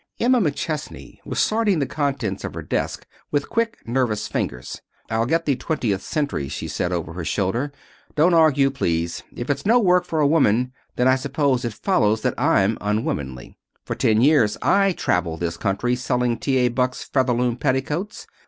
[0.19, 4.81] Emma McChesney was sorting the contents of her desk with quick, nervous fingers.
[5.11, 7.71] "I'll get the Twentieth Century," she said, over her shoulder.
[8.15, 9.21] "Don't argue, please.
[9.31, 13.59] If it's no work for a woman then I suppose it follows that I'm unwomanly.
[13.85, 16.57] For ten years I traveled this country selling T.
[16.57, 16.69] A.
[16.69, 18.25] Buck's Featherloom Petticoats.